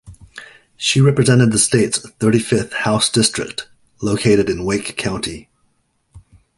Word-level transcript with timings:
She 0.77 0.99
represented 0.99 1.51
the 1.51 1.59
state's 1.59 1.99
thirty-fifth 1.99 2.73
House 2.73 3.07
district, 3.07 3.69
located 4.01 4.49
in 4.49 4.65
Wake 4.65 4.97
County. 4.97 5.47